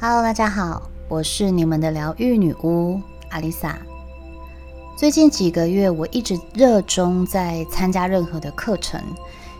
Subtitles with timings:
[0.00, 3.00] Hello，大家好，我是你们的疗愈女巫
[3.30, 3.76] 阿丽萨。
[4.96, 9.02] 最近几个月，我一直热衷在参加任何的课程，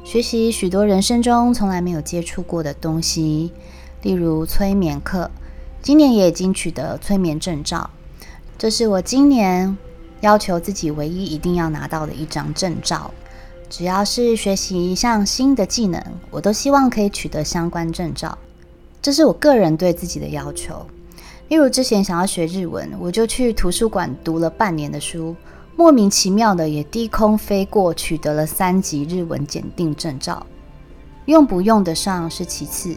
[0.04, 3.52] 学习许多人生中从来没有接触过的东西，
[4.02, 5.28] 例如催眠课。
[5.82, 7.90] 今年也已经取得催眠证照，
[8.56, 9.76] 这是我今年
[10.20, 13.10] 要求自己唯一一定要拿到的一张证照。
[13.68, 16.00] 只要是学习一项新的技能，
[16.30, 18.38] 我都希望可以取得相关证照。
[19.08, 20.86] 这是我个人对自己的要求。
[21.48, 25.34] 例如，之前想要学日文，我就去图书馆读了半年的书，
[25.76, 30.46] 莫名其妙的也低空飞过，取得了三级日文检定证照。
[31.24, 32.94] 用不用得上是其次，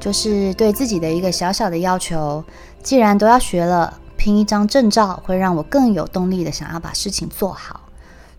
[0.00, 2.42] 就是对自己的一个小小的要求。
[2.82, 7.82] 既然都要学了，拼一张证照会让我更有动力的想要把事情做好。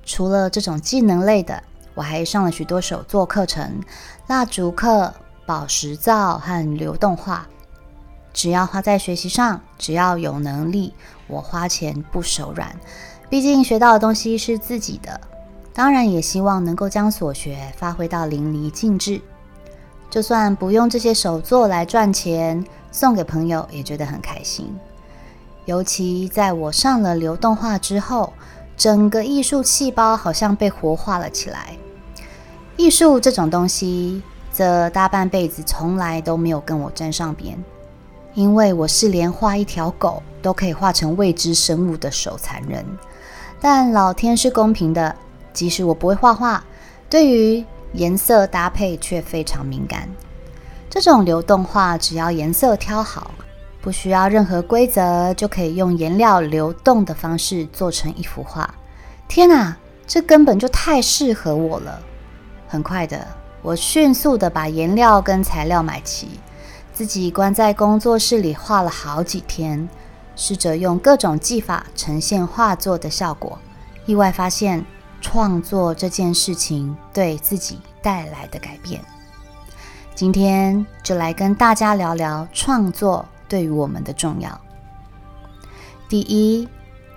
[0.03, 1.63] 除了这种技能类的，
[1.93, 3.79] 我还上了许多手作课程、
[4.27, 5.13] 蜡烛课。
[5.45, 7.47] 宝石造和流动画，
[8.33, 10.93] 只要花在学习上，只要有能力，
[11.27, 12.75] 我花钱不手软。
[13.29, 15.21] 毕竟学到的东西是自己的，
[15.71, 19.21] 当然也希望能够将所学发挥到淋漓尽致。
[20.09, 24.75] 就算不用这些手作来赚钱，送给朋友也觉得很开心。
[25.65, 28.33] 尤其在我上了流动画之后，
[28.75, 31.77] 整个艺术细胞好像被活化了起来。
[32.77, 34.23] 艺术这种东西。
[34.55, 37.61] 这大半辈子从来都没有跟我沾上边，
[38.33, 42.85] 因为我是连画一条狗都可以画成未知生物的手残人。
[43.59, 45.13] 但老天是公平的，
[45.51, 46.63] 即使我不会画画，
[47.09, 50.07] 对于颜色搭配却非常敏感。
[50.89, 53.31] 这种流动画只要颜色挑好，
[53.81, 58.73] 不需要任何规则，就可以用颜料流动的方式做成一幅画。
[59.27, 59.75] 天哪，
[60.07, 61.99] 这根本就太适合我了！
[62.69, 63.27] 很快的。
[63.65, 66.39] 我迅速的把颜料跟材料买齐，
[66.93, 69.89] 自己关在工作室里画了好几天，
[70.35, 73.57] 试着用各种技法呈现画作的效果。
[74.05, 74.85] 意外发现
[75.19, 79.03] 创作这件事情对自己带来的改变。
[80.13, 84.61] 今天就来跟大家聊聊创作对于我们的重要。
[86.07, 86.69] 第一，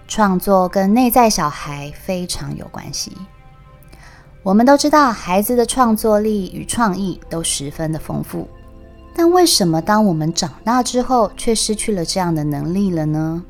[0.06, 3.12] 创作跟内在小孩非常有关系。
[4.48, 8.48] 我们都知道，孩子的创作力与创意都十分的丰富，
[9.14, 13.44] 但为什么当我们长大之后，却失去了这样的能力了呢？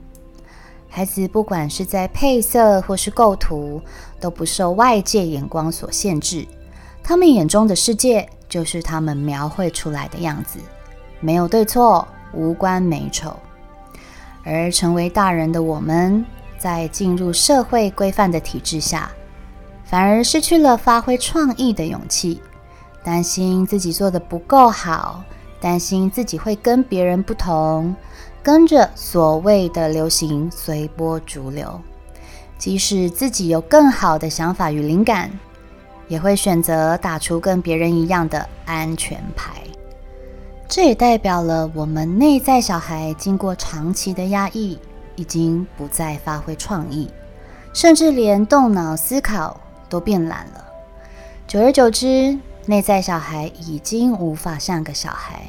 [0.89, 3.81] 孩子不管是在配色或是构图，
[4.19, 6.45] 都不受外界眼光所限制，
[7.01, 10.59] 他们眼中的世界就是他们描绘出来的样子，
[11.21, 13.37] 没有对错，无关美丑。
[14.43, 16.27] 而成为大人的我们，
[16.59, 19.09] 在进入社会规范的体制下。
[19.89, 22.43] 反而失去了发挥创意的勇气，
[23.03, 25.25] 担心自己做的不够好，
[25.59, 27.97] 担心自己会跟别人不同，
[28.43, 31.81] 跟着所谓的流行随波逐流。
[32.59, 35.31] 即使自己有更好的想法与灵感，
[36.07, 39.55] 也会选择打出跟别人一样的安全牌。
[40.69, 44.79] 这也代表了我们内在小孩经过长期的压抑，
[45.17, 47.11] 已经不再发挥创意，
[47.73, 49.59] 甚至连动脑思考。
[49.89, 50.65] 都变懒了，
[51.47, 55.43] 久而久之，内在小孩已经无法像个小孩，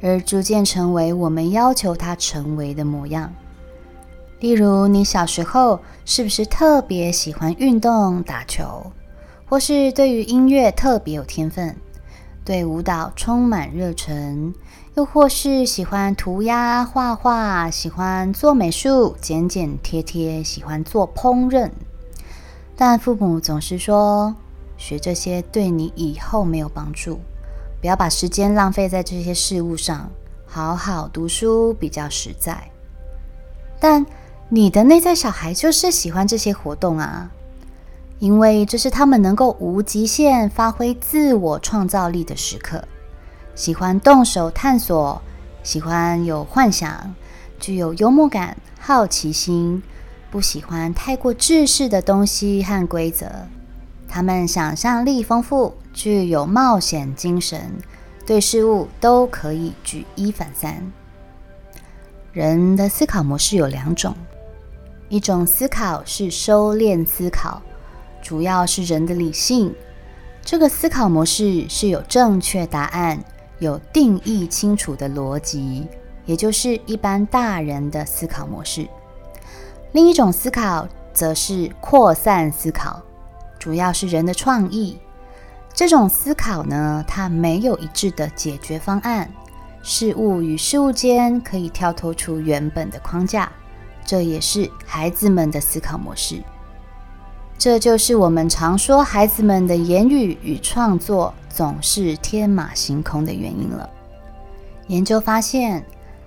[0.00, 3.32] 而逐渐成为我们要求他成为的模样。
[4.40, 8.92] 例如，你小时候是不是特别喜欢运动、打球，
[9.48, 11.76] 或是对于音乐特别有天分，
[12.44, 14.52] 对舞蹈充满热忱，
[14.94, 21.70] 又或是喜欢涂鸦、画画，喜欢做美术、剪剪贴贴，喜欢做烹饪？
[22.76, 24.34] 但父母总是说，
[24.76, 27.20] 学这些对你以后没有帮助，
[27.80, 30.10] 不要把时间浪费在这些事物上，
[30.46, 32.70] 好好读书比较实在。
[33.78, 34.04] 但
[34.48, 37.30] 你的内在小孩就是喜欢这些活动啊，
[38.18, 42.82] 因为这是他们能够无极限发挥自我创造力的时刻，
[43.54, 45.20] 喜欢动手探索，
[45.62, 47.14] 喜欢有幻想，
[47.60, 49.82] 具有幽默感、好奇心。
[50.32, 53.30] 不喜欢太过制式的东西和规则，
[54.08, 57.70] 他们想象力丰富，具有冒险精神，
[58.24, 60.90] 对事物都可以举一反三。
[62.32, 64.16] 人的思考模式有两种，
[65.10, 67.60] 一种思考是收敛思考，
[68.22, 69.74] 主要是人的理性，
[70.42, 73.22] 这个思考模式是有正确答案、
[73.58, 75.86] 有定义清楚的逻辑，
[76.24, 78.88] 也就是一般大人的思考模式。
[79.92, 83.00] 另一种思考则是扩散思考，
[83.58, 84.98] 主要是人的创意。
[85.74, 89.30] 这种思考呢，它没有一致的解决方案，
[89.82, 93.50] 事物与事物间可以跳脱出原本的框架，
[94.04, 96.42] 这也是孩子们的思考模式。
[97.58, 103.88] 这就是我们常说孩子们的言语与创作总是天马行空的原因了。
[104.88, 105.84] 研究发现，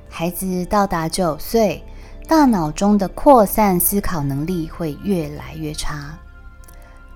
[0.09, 1.83] 孩子到达九岁，
[2.25, 6.17] 大脑中的扩散思考能力会越来越差。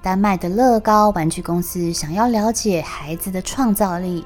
[0.02, 4.26] 丹麦的乐高玩具公司想要了解孩子的创造力，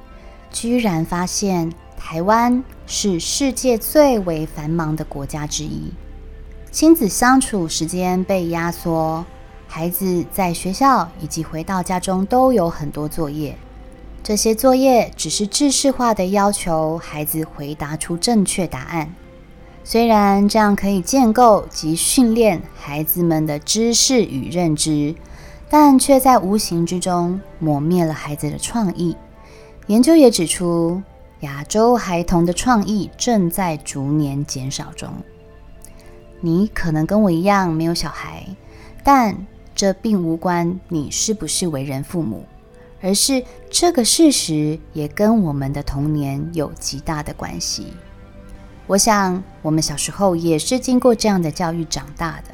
[0.51, 5.91] 居然发现台湾是世界最为繁忙的国家之一，
[6.69, 9.25] 亲子相处时间被压缩，
[9.67, 13.57] 孩子在学校以及回到家中都有很多作业，
[14.21, 19.15] 这些作业只是知识化的要求孩子回答出正确答案，
[19.83, 25.15] 虽然这样可以建构及训练孩子们的知识与认知。
[25.69, 29.17] 但却在无形之中磨灭了孩子的创意。
[29.87, 31.01] 研究也指出，
[31.39, 35.09] 亚洲孩童的创意正在逐年减少中。
[36.41, 38.45] 你可能跟我一样没有小孩，
[39.03, 42.45] 但这并无关你是不是为人父母，
[43.01, 47.87] 而是这个事实也跟我们的童年有极大的关系。
[48.85, 52.53] 我想，我们小时候也是经过这样的教育长大的。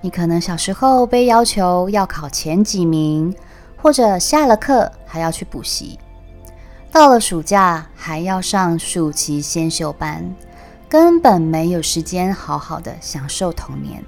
[0.00, 3.32] 你可能小时候被要求要考前几名，
[3.76, 5.96] 或者下了课还要去补习，
[6.90, 10.34] 到了暑假还要上暑期先修班，
[10.88, 14.04] 根本没有时间好好的享受童年，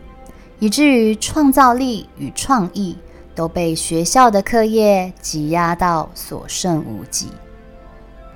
[0.58, 2.98] 以至于创造力与创意
[3.32, 7.28] 都被学校的课业挤压到所剩无几。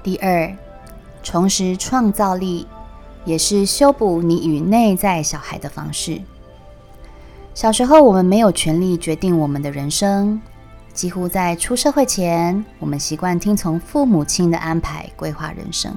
[0.04, 0.56] 第二，
[1.24, 2.66] 重拾创造力，
[3.28, 6.18] 也是修补你与内在小孩的方式。
[7.52, 10.40] 小时候，我们没有权利决定我们的人生。
[10.94, 15.94] 几乎在出社会前，我们习惯听从父母亲的安排规划人生。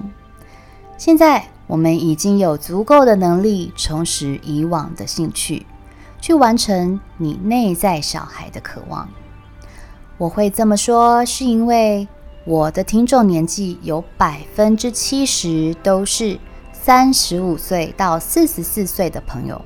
[0.97, 5.65] 现在，我们已经有足够的能力重拾以往的兴趣，
[6.19, 9.07] 去完成你内在小孩的渴望。
[10.17, 12.05] 我会这么说，是因为
[12.43, 16.37] 我的听众年纪有百分之七十都是
[16.83, 19.61] 三十五岁到四十四岁的朋友。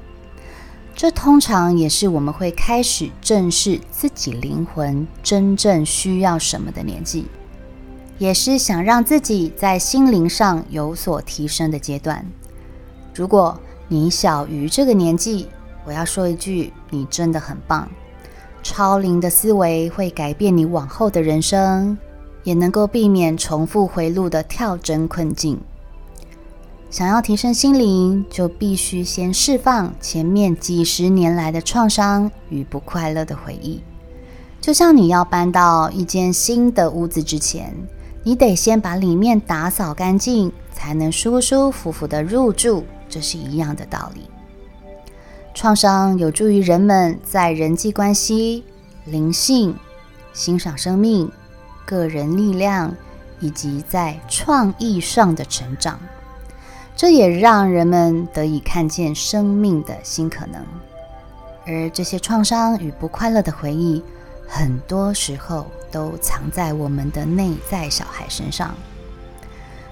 [0.94, 7.28] 这通常也是我们会开始正视自己灵魂真正需要什么的年纪，
[8.18, 12.26] 也是想让自己在心灵上有所提升的阶段。
[13.14, 13.58] 如果
[13.88, 15.48] 你小于这个年纪，
[15.86, 17.90] 我要说一句，你真的很棒。
[18.62, 21.98] 超龄的思维会改变你往后的人生，
[22.44, 25.62] 也能够避免重复回路的跳针困境。
[26.96, 33.82] 想要提升心灵，就必须先释放前面几十年来的创伤与不快乐的回忆。
[34.62, 37.76] 就像你要搬到一间新的屋子之前，
[38.24, 42.86] 你得先把里面打扫干净，才能舒舒服服的入住。
[43.10, 44.30] 这是一样的道理。
[45.54, 48.64] 创伤有助于人们在人际关系、
[49.04, 49.76] 灵性、
[50.32, 51.30] 欣赏生命、
[51.86, 52.96] 个人力量
[53.42, 56.00] 以及在创意上的成长。
[56.96, 60.66] 这也让人们得以看见生命的新可能，
[61.66, 64.02] 而这些创伤与不快乐的回忆，
[64.48, 68.74] 很多时候都藏在我们的内在小孩身上。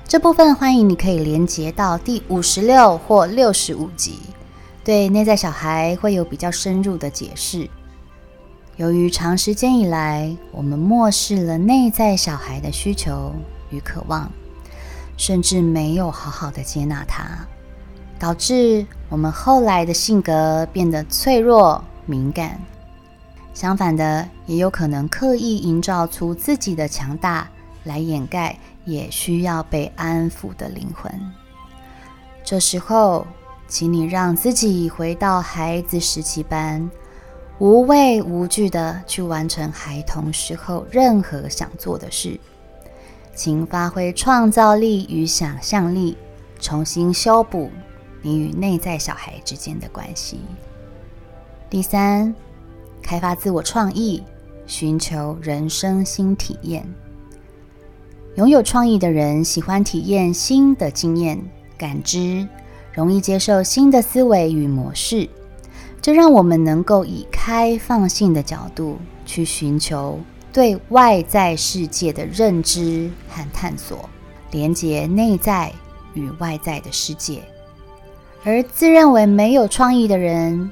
[0.07, 4.19] 这部分欢迎你可以连接到第五十六或六十五集，
[4.83, 7.69] 对内在小孩会有比较深入的解释。
[8.77, 13.33] 由于长时间以来，我们漠视了内在小孩的需求
[13.71, 14.31] 与渴望。
[15.15, 17.23] 甚至没有好好的接纳他，
[18.19, 22.59] 导致我们后来的性格变得脆弱敏感。
[23.53, 27.47] 相反的，也有可能刻意营造出自己的强大，
[27.83, 31.11] 来掩盖也需要被安抚的灵魂。
[32.43, 33.27] 这时候，
[33.67, 36.89] 请你让自己回到孩子时期般，
[37.59, 42.39] 无畏无惧的去完成孩童时候任何想做的事。
[43.35, 46.15] 请发挥创造力与想象力，
[46.59, 47.71] 重新修补
[48.21, 50.39] 你与内在小孩之间的关系。
[51.69, 52.33] 第三，
[53.01, 54.23] 开发自我创意，
[54.67, 56.87] 寻求人生新体验。
[58.35, 61.43] 拥有创意的人喜欢体验新的经验、
[61.75, 62.47] 感知，
[62.93, 65.27] 容易接受新的思维与模式。
[66.01, 70.19] 这让我们能够以开放性的角度去寻求。
[70.53, 74.07] 对外在世界的认知和探索，
[74.51, 75.73] 连接内在
[76.13, 77.41] 与外在的世界。
[78.45, 80.71] 而自认为没有创意的人，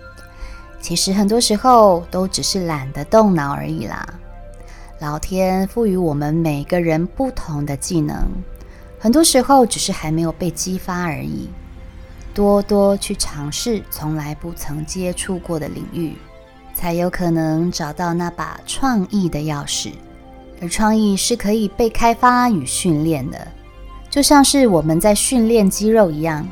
[0.79, 4.07] 其实很多时候都只是懒得动脑而已啦。
[4.99, 8.15] 老天赋予我们每个人不同的技能，
[8.99, 11.49] 很多时候只是还没有被激发而已。
[12.35, 16.13] 多多去尝试从来不曾接触过的领域，
[16.73, 19.93] 才有可能找到那把创意的钥匙。
[20.61, 23.47] 而创意是可以被开发与训练的，
[24.09, 26.47] 就像是我们在训练肌肉一样。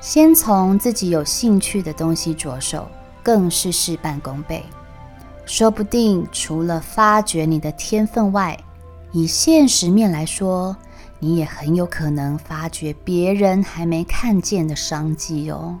[0.00, 2.86] 先从自己有兴趣的东西着手，
[3.22, 4.62] 更是事半功倍。
[5.46, 8.58] 说不定除了发掘你的天分外，
[9.12, 10.76] 以现实面来说，
[11.18, 15.78] 你也很有可能发掘别人还没看见的商机哦。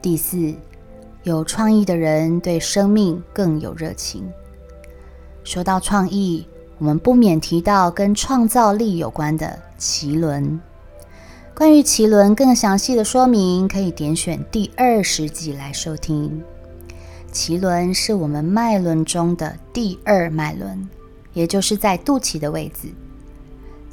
[0.00, 0.54] 第四，
[1.24, 4.30] 有创意的人对生命更有热情。
[5.42, 10.60] 说到创意，我们不免提到跟创造力有关的奇轮。
[11.54, 16.42] 关于奇轮更详细的说明，可以点选第二十集来收听。
[17.32, 20.86] 奇轮是我们脉轮中的第二脉轮，
[21.32, 22.88] 也就是在肚脐的位置。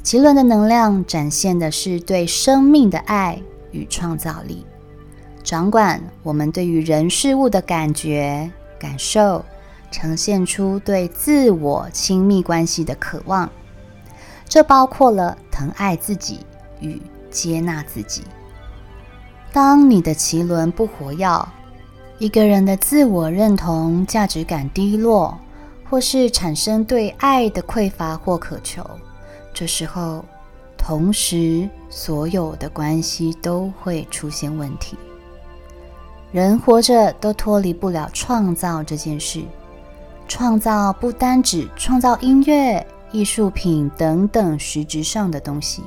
[0.02, 4.66] 奇轮的能量展现的是对生命的爱与创造力，
[5.42, 9.44] 掌管我们对于人事物的感觉、感受，
[9.90, 13.50] 呈现出对自我亲密关系的渴望。
[14.48, 16.40] 这包括了疼爱自己
[16.80, 17.00] 与。
[17.32, 18.24] 接纳自己。
[19.54, 21.48] 当你的脐轮不活跃，
[22.18, 25.38] 一个人的自我认同、价值感低落，
[25.88, 28.84] 或是产生对爱的匮乏或渴求，
[29.54, 30.22] 这时候，
[30.76, 34.98] 同时所有的关系都会出现问题。
[36.32, 39.44] 人活着都脱离不了创造这件事。
[40.26, 45.82] 创造不单指创造音乐、艺术品等等实质上的东西。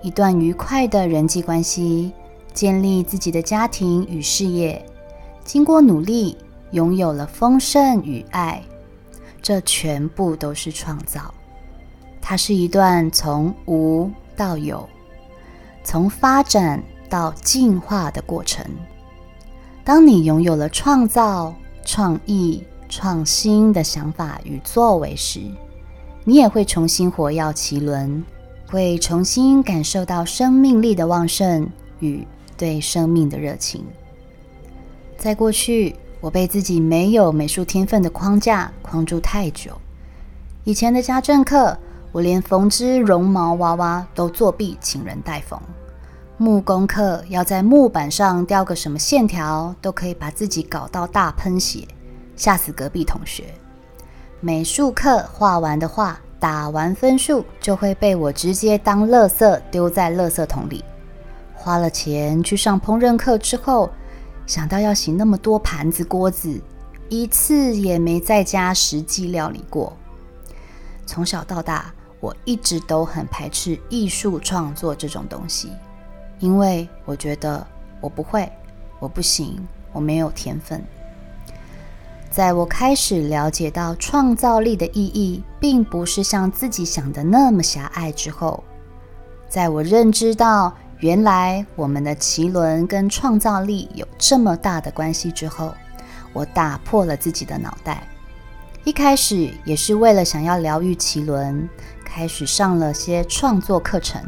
[0.00, 2.12] 一段愉快的人际关系，
[2.54, 4.82] 建立自己的家庭与事业，
[5.44, 6.38] 经过努力，
[6.70, 8.62] 拥有了丰盛与爱，
[9.42, 11.34] 这全部都是创造。
[12.22, 14.88] 它是一段从无到有，
[15.82, 18.64] 从发展到进化的过程。
[19.84, 25.42] 当你拥有了创造、创意、创新的想法与作为时，
[26.24, 28.24] 你也会重新活跃其轮。
[28.66, 31.68] 会重新感受到生命力的旺盛
[32.00, 32.26] 与
[32.56, 33.84] 对生命的热情。
[35.16, 39.70] 在过去，我被自己没有美术天分的框架框住太久。
[40.64, 41.76] 以前的家政课，
[42.10, 45.56] 我连缝织绒毛娃娃都作弊，请人代缝；
[46.36, 51.86] 木工课要在木板上雕个什么线条，都可以把自己搞到大喷血，
[52.36, 53.44] 吓死隔壁同学。
[54.40, 56.18] 美术课画完的画。
[56.40, 60.84] 打完分数就会被我直接当垃圾丢在垃圾桶里。
[61.54, 63.88] 花了钱去上烹饪课之后，
[64.46, 66.60] 想到要洗那么多盘子锅子，
[67.08, 69.96] 一次也没在家实际料理过。
[71.06, 75.70] 从小到大，我一直都很排斥艺术创作这种东西，
[76.44, 77.66] 因为我觉得
[78.02, 78.46] 我不会，
[78.98, 80.84] 我不行，我没有天分。
[82.30, 88.62] 在我开始了解到创造力的意义，并不是像自己想的那么狭隘之后，
[89.48, 95.72] 在我认知到原来我们的奇轮跟创造力有这么大的关系之后，
[96.34, 98.06] 我打破了自己的脑袋。
[98.84, 101.66] 一开始也是为了想要疗愈奇轮，
[102.04, 104.22] 开始上了些创作课程。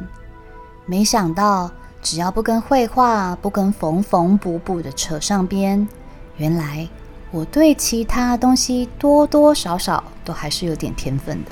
[0.86, 1.70] 没想到，
[2.08, 5.88] 只要不跟绘画、不跟缝缝补补的扯上边，
[6.36, 6.88] 原来。
[7.32, 11.50] 我对其他东西多多少少都还是有点天分的，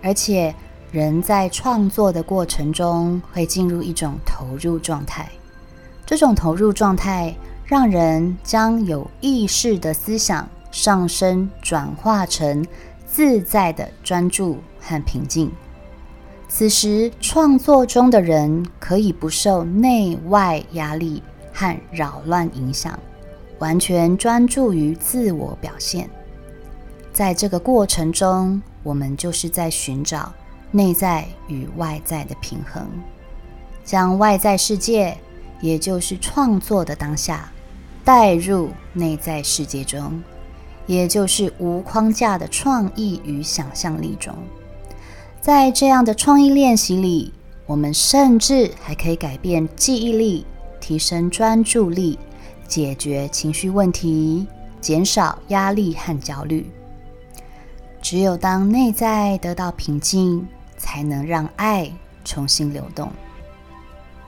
[0.00, 0.54] 而且
[0.92, 5.28] 人在创作的过程中会进入一种投入状态，
[6.06, 12.64] 这种投入状态让人将有意识的思想上升转化成
[13.04, 15.50] 自在的专注和平静。
[16.56, 21.20] 此时创作中的人可以不受内外压力
[21.52, 22.96] 和扰乱影响。
[23.58, 26.08] 完全专注于自我表现，
[27.12, 30.32] 在这个过程中，我们就是在寻找
[30.70, 32.86] 内在与外在的平衡，
[33.84, 35.18] 将外在世界，
[35.60, 37.50] 也就是创作的当下，
[38.04, 40.22] 带入内在世界中，
[40.86, 44.32] 也就是无框架的创意与想象力中。
[45.44, 47.30] 在这样的创意练习里，
[47.66, 50.46] 我们甚至还可以改变记忆力，
[50.80, 52.18] 提升专注力。
[52.66, 54.46] 解决情绪问题，
[54.80, 56.66] 减少压力和焦虑。
[58.00, 60.48] 只有当内在得到平静，
[60.78, 61.92] 才能让爱
[62.24, 63.10] 重新流动。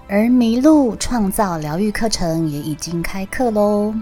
[0.08, 3.94] 而麋鹿创造疗愈课程也已经开课喽。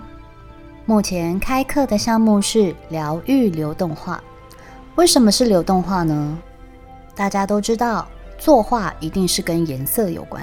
[0.84, 4.20] 目前开课的项目是疗愈流动化。
[4.96, 6.36] 为什么是流动化呢？
[7.14, 10.42] 大家都知道，作画一定是跟颜色有关，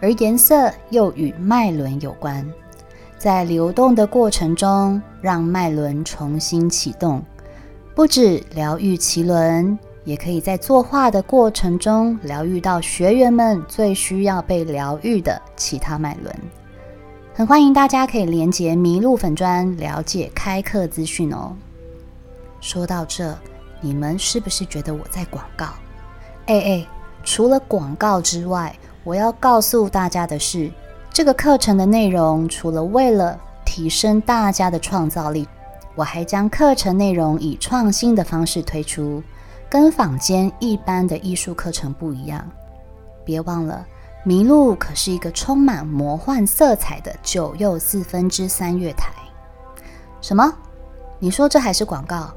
[0.00, 2.46] 而颜色又与脉轮有关。
[3.18, 7.22] 在流动的过程中，让脉轮重新启动，
[7.94, 16.34] 不止疗愈脐轮，也可以在作画的过程中疗愈到学员们最需要被疗愈的其他脉轮。
[17.34, 21.54] 很欢迎大家可以连接麋鹿粉砖了解开课资讯哦。
[22.60, 23.36] 说到这，
[23.80, 25.66] 你们是不是觉得我在广告？
[26.46, 26.86] 哎哎，
[27.24, 30.70] 除了广告之外，我要告诉大家的是。
[31.12, 35.46] 这个课程的内容，除了为了提升大家的创造力，
[35.96, 39.20] 我还将课程内容以创新的方式推出，
[39.68, 42.48] 跟坊间一般的艺术课程不一样。
[43.24, 43.84] 别忘了，
[44.24, 49.12] 麋鹿可是一个充满魔幻色彩的九又四分之三月台。
[50.20, 50.54] 什么？
[51.18, 52.32] 你说这还是广告？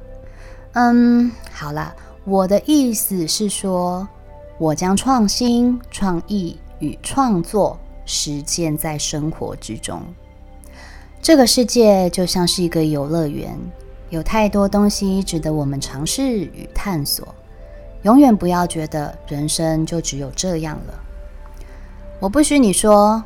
[0.73, 4.07] 嗯，好啦，我的意思是说，
[4.57, 7.79] 我将创新、创意与创作。
[8.05, 10.01] 实践在生活之中，
[11.21, 13.57] 这个世界就像是一个游乐园，
[14.09, 17.25] 有太多东西值得我们尝试与探索。
[18.01, 20.93] 永远不要觉得人生就只有这样了。
[22.19, 23.23] 我不许你说，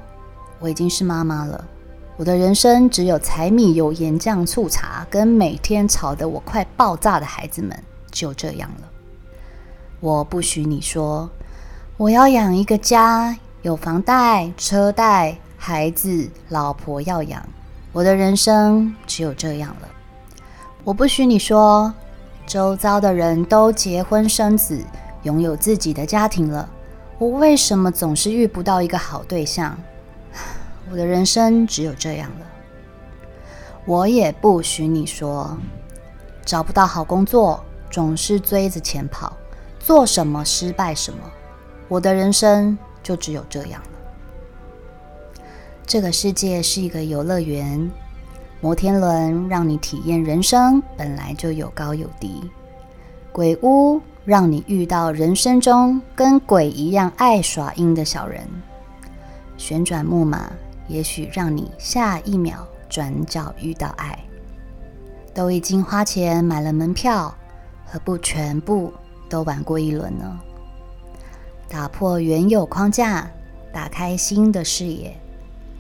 [0.60, 1.66] 我已经是妈妈了，
[2.18, 7.78] 我的人生只有柴米油盐酱醋茶，跟每天吵得我快爆炸的孩子们，
[8.12, 8.90] 就这样了。
[10.00, 11.30] 我不许你说，
[11.96, 13.38] 我要养一个家。
[13.64, 17.44] 有房贷、车贷、孩子、老婆要养，
[17.92, 19.90] 我的人生只有这样了。
[20.86, 21.94] 我不许你说，
[22.46, 24.80] 周遭的人都结婚生子，
[25.24, 26.70] 拥有自己的家庭了，
[27.18, 29.78] 我为什么总是遇不到一个好对象？
[30.92, 32.46] 我的人生只有这样了。
[33.86, 35.58] 我也不许你说，
[36.46, 39.36] 找不到好工作，总是追着钱跑，
[39.80, 41.20] 做什么失败什么，
[41.88, 42.78] 我的人生。
[43.04, 45.42] 就只有这样了。
[45.86, 47.90] 这个世界是一个游乐园，
[48.60, 52.52] 摩天轮让你体验人生本来就有高有低，
[53.32, 58.46] 鬼屋让你遇到人生中跟鬼一样爱耍阴的小人，
[59.56, 60.52] 旋转木马
[60.88, 64.18] 也许让你下一秒转角遇到爱。
[65.34, 67.36] 都已经花钱买了门票，
[67.86, 68.92] 何不全部
[69.30, 70.40] 都玩过一轮呢？
[71.70, 73.30] 打破原有框架，
[73.72, 75.16] 打开新的视野，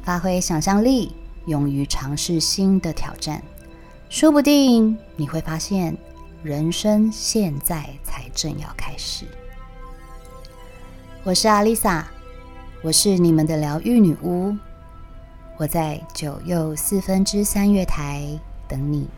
[0.04, 1.16] 发挥想象力，
[1.48, 3.42] 勇于尝试新的挑战，
[4.10, 5.98] 说不定你会发现，
[6.44, 9.26] 人生现在才正要开始。
[11.24, 12.08] 我是阿丽萨，
[12.84, 14.56] 我是你们的疗愈女巫，
[15.58, 19.10] 我在九又四分之三月台等你。